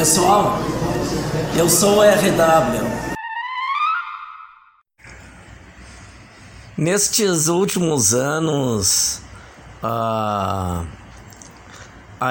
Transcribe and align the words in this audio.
Pessoal, 0.00 0.54
eu 1.54 1.68
sou 1.68 1.98
o 1.98 2.00
RW. 2.00 2.88
Nestes 6.74 7.48
últimos 7.48 8.14
anos, 8.14 9.20
a, 9.82 10.84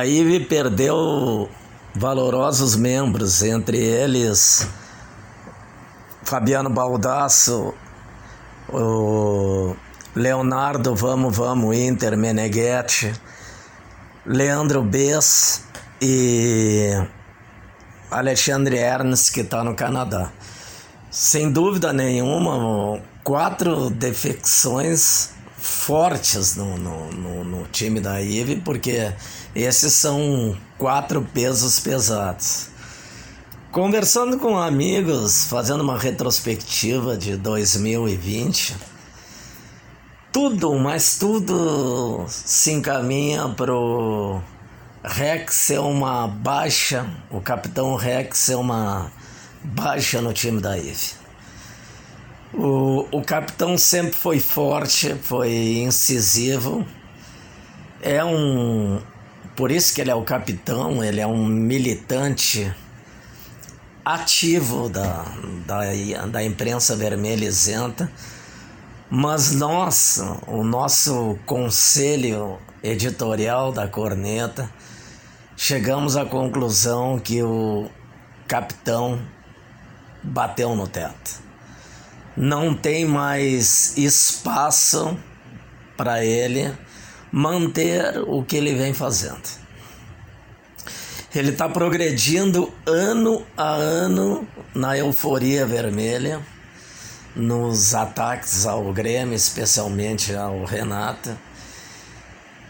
IVE 0.03 0.45
perdeu 0.45 1.47
valorosos 1.93 2.75
membros, 2.75 3.43
entre 3.43 3.77
eles 3.77 4.67
Fabiano 6.23 6.71
Baldasso, 6.71 7.75
o 8.67 9.75
Leonardo 10.15 10.95
Vamos 10.95 11.37
Vamos 11.37 11.77
Inter 11.77 12.17
Meneghetti, 12.17 13.13
Leandro 14.25 14.81
Bess 14.81 15.65
e 16.01 16.99
Alexandre 18.11 18.77
Ernst, 18.77 19.31
que 19.31 19.41
está 19.41 19.63
no 19.63 19.75
Canadá. 19.75 20.31
Sem 21.11 21.51
dúvida 21.51 21.91
nenhuma, 21.93 23.01
quatro 23.23 23.89
defecções 23.89 25.31
fortes 25.57 26.55
no, 26.55 26.77
no, 26.77 27.11
no, 27.11 27.43
no 27.43 27.67
time 27.67 27.99
da 27.99 28.21
IVE, 28.21 28.57
porque 28.57 29.13
esses 29.55 29.93
são 29.93 30.57
quatro 30.77 31.21
pesos 31.33 31.79
pesados. 31.79 32.69
Conversando 33.71 34.39
com 34.39 34.57
amigos, 34.57 35.45
fazendo 35.45 35.81
uma 35.81 35.97
retrospectiva 35.97 37.15
de 37.15 37.37
2020, 37.37 38.75
tudo, 40.31 40.73
mas 40.79 41.17
tudo 41.19 42.25
se 42.27 42.71
encaminha 42.71 43.49
pro 43.49 44.41
Rex 45.03 45.55
ser 45.55 45.79
uma 45.79 46.27
baixa, 46.27 47.09
o 47.31 47.39
capitão 47.39 47.95
Rex 47.95 48.37
ser 48.37 48.55
uma 48.55 49.11
baixa 49.63 50.21
no 50.21 50.33
time 50.33 50.61
da 50.61 50.77
IVE. 50.77 51.13
O, 52.53 53.07
o 53.11 53.21
capitão 53.21 53.77
sempre 53.77 54.13
foi 54.13 54.39
forte, 54.39 55.15
foi 55.21 55.77
incisivo. 55.79 56.85
É 58.01 58.23
um. 58.23 59.01
Por 59.55 59.71
isso 59.71 59.93
que 59.93 60.01
ele 60.01 60.11
é 60.11 60.15
o 60.15 60.23
capitão, 60.23 61.03
ele 61.03 61.21
é 61.21 61.27
um 61.27 61.45
militante 61.45 62.73
ativo 64.03 64.89
da, 64.89 65.25
da, 65.65 66.25
da 66.25 66.43
imprensa 66.43 66.95
vermelha 66.95 67.45
isenta. 67.45 68.11
Mas 69.11 69.55
nós, 69.55 70.21
o 70.45 70.63
nosso 70.63 71.35
conselho 71.43 72.59
editorial 72.83 73.71
da 73.71 73.87
Corneta, 73.87 74.69
chegamos 75.57 76.15
à 76.15 76.25
conclusão 76.25 77.17
que 77.17 77.41
o 77.41 77.89
capitão 78.47 79.19
bateu 80.21 80.75
no 80.75 80.87
teto. 80.87 81.41
Não 82.37 82.75
tem 82.75 83.03
mais 83.03 83.97
espaço 83.97 85.17
para 85.97 86.23
ele 86.23 86.71
manter 87.31 88.21
o 88.27 88.43
que 88.43 88.57
ele 88.57 88.75
vem 88.75 88.93
fazendo. 88.93 89.49
Ele 91.33 91.49
está 91.49 91.67
progredindo 91.67 92.71
ano 92.85 93.43
a 93.57 93.71
ano 93.71 94.47
na 94.75 94.95
euforia 94.95 95.65
vermelha, 95.65 96.39
nos 97.35 97.93
ataques 97.95 98.65
ao 98.65 98.91
Grêmio, 98.91 99.35
especialmente 99.35 100.35
ao 100.35 100.65
Renato 100.65 101.37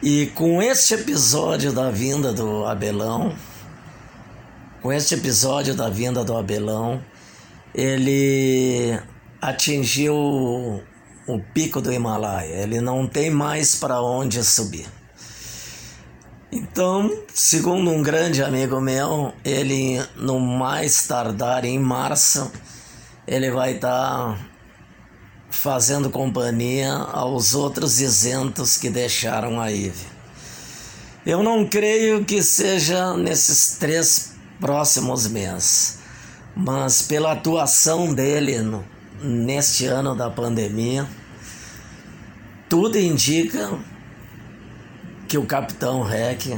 e 0.01 0.27
com 0.27 0.61
este 0.61 0.93
episódio 0.93 1.73
da 1.73 1.91
vinda 1.91 2.31
do 2.31 2.65
Abelão, 2.65 3.35
com 4.81 4.93
este 4.93 5.15
episódio 5.15 5.75
da 5.75 5.89
vinda 5.89 6.23
do 6.23 6.37
Abelão, 6.37 7.03
ele 7.75 8.97
atingiu 9.41 10.15
o 10.15 11.39
pico 11.53 11.81
do 11.81 11.91
Himalaia. 11.91 12.63
Ele 12.63 12.79
não 12.79 13.05
tem 13.05 13.29
mais 13.29 13.75
para 13.75 14.01
onde 14.01 14.41
subir. 14.41 14.87
Então, 16.49 17.11
segundo 17.33 17.91
um 17.91 18.01
grande 18.01 18.41
amigo 18.41 18.79
meu, 18.79 19.33
ele 19.43 20.01
no 20.15 20.39
mais 20.39 21.05
tardar 21.07 21.65
em 21.65 21.77
março, 21.77 22.49
ele 23.27 23.51
vai 23.51 23.75
estar 23.75 23.89
tá 23.89 24.48
fazendo 25.61 26.09
companhia 26.09 26.93
aos 26.93 27.53
outros 27.53 27.99
isentos 27.99 28.77
que 28.77 28.89
deixaram 28.89 29.59
a 29.59 29.69
IVE. 29.69 30.07
Eu 31.25 31.43
não 31.43 31.67
creio 31.67 32.23
que 32.23 32.41
seja 32.41 33.13
nesses 33.17 33.75
três 33.77 34.35
próximos 34.57 35.27
meses, 35.27 35.99
mas 36.55 37.01
pela 37.01 37.33
atuação 37.33 38.13
dele 38.13 38.59
no, 38.59 38.85
neste 39.21 39.85
ano 39.85 40.15
da 40.15 40.29
pandemia, 40.29 41.05
tudo 42.69 42.97
indica 42.97 43.77
que 45.27 45.37
o 45.37 45.45
Capitão 45.45 46.03
Rec 46.03 46.57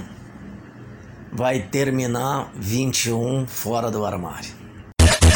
vai 1.33 1.59
terminar 1.59 2.51
21 2.53 3.47
fora 3.47 3.89
do 3.89 4.05
armário. 4.05 4.60